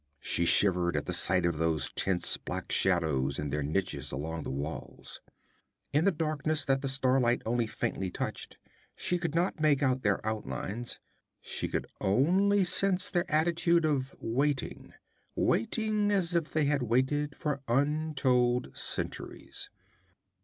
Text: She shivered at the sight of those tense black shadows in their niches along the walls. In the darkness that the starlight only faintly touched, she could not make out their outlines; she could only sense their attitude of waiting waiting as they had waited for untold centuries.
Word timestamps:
She 0.21 0.45
shivered 0.45 0.95
at 0.95 1.05
the 1.05 1.13
sight 1.13 1.45
of 1.45 1.59
those 1.59 1.93
tense 1.93 2.35
black 2.35 2.71
shadows 2.71 3.37
in 3.37 3.51
their 3.51 3.61
niches 3.61 4.11
along 4.11 4.41
the 4.45 4.49
walls. 4.49 5.21
In 5.93 6.05
the 6.05 6.11
darkness 6.11 6.65
that 6.65 6.81
the 6.81 6.87
starlight 6.87 7.43
only 7.45 7.67
faintly 7.67 8.09
touched, 8.09 8.57
she 8.95 9.19
could 9.19 9.35
not 9.35 9.59
make 9.59 9.83
out 9.83 10.01
their 10.01 10.19
outlines; 10.25 10.99
she 11.39 11.67
could 11.67 11.85
only 12.01 12.63
sense 12.63 13.11
their 13.11 13.29
attitude 13.31 13.85
of 13.85 14.15
waiting 14.19 14.95
waiting 15.35 16.09
as 16.09 16.31
they 16.31 16.65
had 16.65 16.81
waited 16.81 17.35
for 17.37 17.61
untold 17.67 18.75
centuries. 18.75 19.69